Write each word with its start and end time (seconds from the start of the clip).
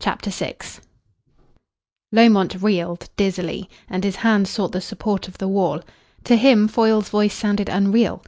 CHAPTER 0.00 0.30
VI 0.30 0.56
Lomont 2.10 2.56
reeled 2.60 3.08
dizzily, 3.16 3.70
and 3.88 4.02
his 4.02 4.16
hand 4.16 4.48
sought 4.48 4.72
the 4.72 4.80
support 4.80 5.28
of 5.28 5.38
the 5.38 5.46
wall. 5.46 5.80
To 6.24 6.34
him 6.34 6.66
Foyle's 6.66 7.08
voice 7.10 7.34
sounded 7.34 7.68
unreal. 7.68 8.24